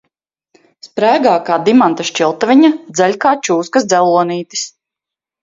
[0.85, 4.67] Sprēgā kā dimanta šķiltaviņa, dzeļ kā čūskas dzelonītis.